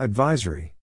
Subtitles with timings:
[0.00, 0.74] Advisory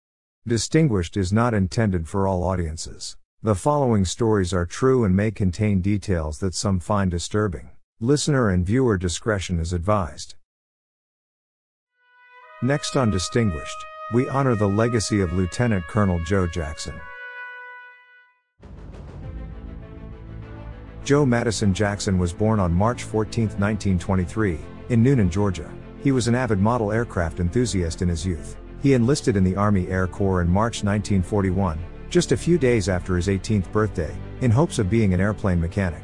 [0.48, 3.17] Distinguished is not intended for all audiences.
[3.43, 7.71] The following stories are true and may contain details that some find disturbing.
[8.00, 10.36] Listener and viewer discretion is advised.
[12.61, 13.75] Next on Distinguished,
[14.13, 16.98] we honor the legacy of Lieutenant Colonel Joe Jackson.
[21.04, 24.57] Joe Madison Jackson was born on March 14, 1923,
[24.88, 25.70] in Newnan, Georgia.
[26.02, 28.55] He was an avid model aircraft enthusiast in his youth.
[28.82, 31.79] He enlisted in the Army Air Corps in March 1941,
[32.10, 36.04] just a few days after his 18th birthday, in hopes of being an airplane mechanic.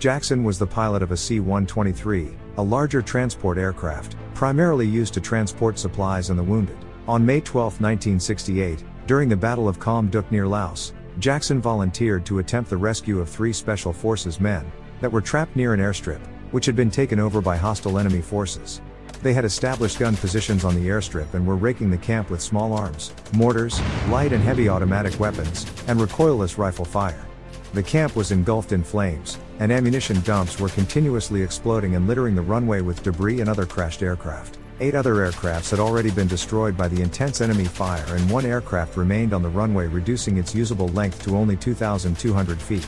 [0.00, 5.20] Jackson was the pilot of a C 123, a larger transport aircraft, primarily used to
[5.20, 6.76] transport supplies and the wounded.
[7.06, 12.40] On May 12, 1968, during the Battle of Kham Duc near Laos, Jackson volunteered to
[12.40, 16.66] attempt the rescue of three Special Forces men that were trapped near an airstrip, which
[16.66, 18.80] had been taken over by hostile enemy forces.
[19.22, 22.72] They had established gun positions on the airstrip and were raking the camp with small
[22.72, 27.26] arms, mortars, light and heavy automatic weapons, and recoilless rifle fire.
[27.74, 32.42] The camp was engulfed in flames, and ammunition dumps were continuously exploding and littering the
[32.42, 34.56] runway with debris and other crashed aircraft.
[34.80, 38.96] Eight other aircrafts had already been destroyed by the intense enemy fire, and one aircraft
[38.96, 42.86] remained on the runway, reducing its usable length to only 2,200 feet.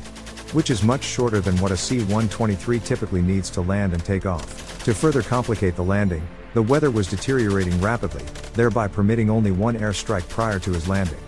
[0.52, 4.26] Which is much shorter than what a C 123 typically needs to land and take
[4.26, 4.84] off.
[4.84, 10.28] To further complicate the landing, the weather was deteriorating rapidly, thereby permitting only one airstrike
[10.28, 11.20] prior to his landing.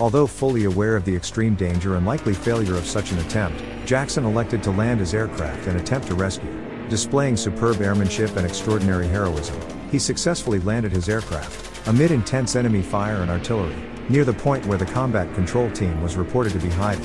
[0.00, 4.24] Although fully aware of the extreme danger and likely failure of such an attempt, Jackson
[4.24, 6.50] elected to land his aircraft and attempt to rescue.
[6.88, 13.16] Displaying superb airmanship and extraordinary heroism, he successfully landed his aircraft, amid intense enemy fire
[13.16, 13.76] and artillery,
[14.08, 17.04] near the point where the combat control team was reported to be hiding.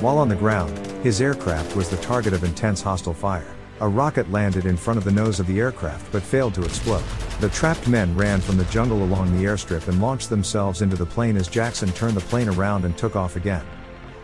[0.00, 3.56] While on the ground, his aircraft was the target of intense hostile fire.
[3.80, 7.04] A rocket landed in front of the nose of the aircraft but failed to explode.
[7.40, 11.06] The trapped men ran from the jungle along the airstrip and launched themselves into the
[11.06, 13.64] plane as Jackson turned the plane around and took off again.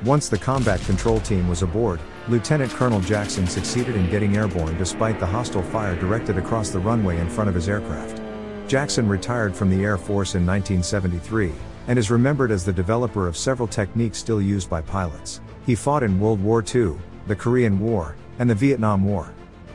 [0.05, 5.19] Once the combat control team was aboard, Lieutenant Colonel Jackson succeeded in getting airborne despite
[5.19, 8.21] the hostile fire directed across the runway in front of his aircraft.
[8.69, 11.55] Jackson retired from the Air Force in 1973
[11.87, 15.41] and is remembered as the developer of several techniques still used by pilots.
[15.65, 19.33] He fought in World War II, the Korean War, and the Vietnam War.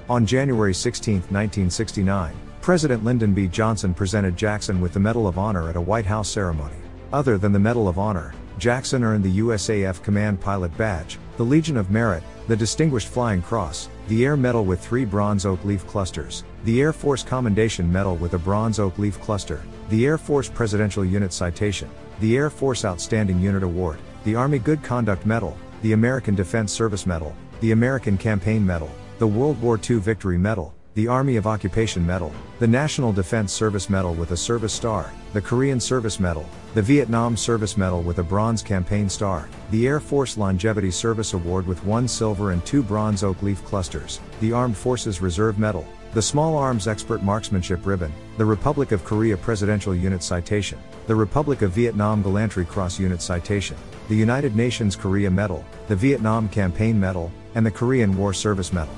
[0.10, 3.48] On January 16, 1969, President Lyndon B.
[3.48, 6.76] Johnson presented Jackson with the Medal of Honor at a White House ceremony.
[7.12, 11.78] Other than the Medal of Honor, Jackson earned the USAF Command Pilot Badge, the Legion
[11.78, 16.44] of Merit, the Distinguished Flying Cross, the Air Medal with three bronze oak leaf clusters,
[16.66, 21.06] the Air Force Commendation Medal with a bronze oak leaf cluster, the Air Force Presidential
[21.06, 26.36] Unit Citation, the Air Force Outstanding Unit Award, the Army Good Conduct Medal, the American
[26.36, 31.38] Defense Service Medal, the American Campaign Medal, the World War II Victory Medal, the Army
[31.38, 36.20] of Occupation Medal, the National Defense Service Medal with a Service Star, the Korean Service
[36.20, 41.34] Medal, the Vietnam Service Medal with a Bronze Campaign Star, the Air Force Longevity Service
[41.34, 45.88] Award with one silver and two bronze oak leaf clusters, the Armed Forces Reserve Medal,
[46.14, 50.78] the Small Arms Expert Marksmanship Ribbon, the Republic of Korea Presidential Unit Citation,
[51.08, 53.78] the Republic of Vietnam Gallantry Cross Unit Citation,
[54.10, 58.94] the United Nations Korea Medal, the Vietnam Campaign Medal, and the Korean War Service Medal.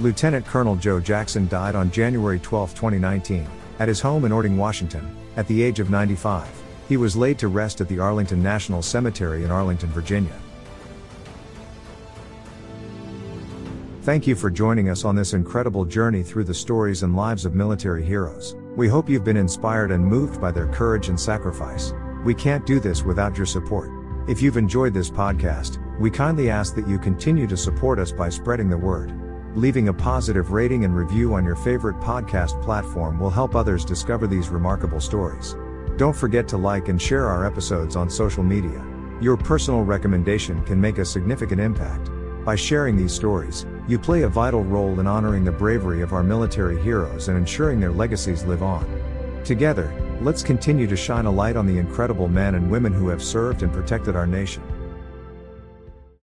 [0.00, 3.46] Lieutenant Colonel Joe Jackson died on January 12, 2019,
[3.78, 6.48] at his home in Orting, Washington, at the age of 95.
[6.88, 10.34] He was laid to rest at the Arlington National Cemetery in Arlington, Virginia.
[14.02, 17.54] Thank you for joining us on this incredible journey through the stories and lives of
[17.54, 18.56] military heroes.
[18.76, 21.94] We hope you've been inspired and moved by their courage and sacrifice.
[22.24, 23.90] We can't do this without your support.
[24.28, 28.28] If you've enjoyed this podcast, we kindly ask that you continue to support us by
[28.28, 29.12] spreading the word.
[29.56, 34.26] Leaving a positive rating and review on your favorite podcast platform will help others discover
[34.26, 35.54] these remarkable stories.
[35.96, 38.84] Don't forget to like and share our episodes on social media.
[39.20, 42.10] Your personal recommendation can make a significant impact.
[42.44, 46.24] By sharing these stories, you play a vital role in honoring the bravery of our
[46.24, 48.84] military heroes and ensuring their legacies live on.
[49.44, 53.22] Together, let's continue to shine a light on the incredible men and women who have
[53.22, 54.64] served and protected our nation.